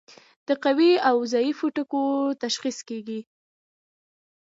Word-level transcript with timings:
د 0.47 0.49
قوي 0.63 0.91
او 1.09 1.17
ضعیفو 1.33 1.67
ټکو 1.75 2.03
تشخیص 2.43 2.77
کیږي. 2.87 3.19